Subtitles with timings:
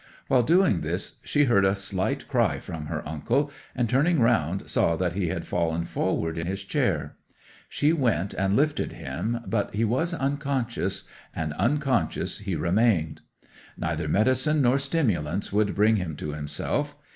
[0.29, 4.95] While doing this she heard a slight cry from her uncle, and turning round, saw
[4.95, 7.17] that he had fallen forward in his chair.
[7.69, 11.03] She went and lifted him, but he was unconscious;
[11.35, 13.21] and unconscious he remained.
[13.77, 16.95] Neither medicine nor stimulants would bring him to himself.